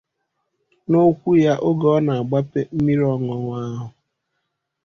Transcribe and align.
N'okwu 0.89 1.29
ya 1.45 1.53
oge 1.67 1.87
ọ 1.97 1.99
na-agbape 2.05 2.61
mmiri 2.75 3.03
ọñụñụ 3.13 3.49
ahụ 3.63 3.87